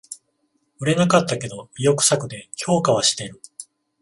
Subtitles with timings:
[0.79, 3.39] 売れなかったけど意欲作で評価はしてる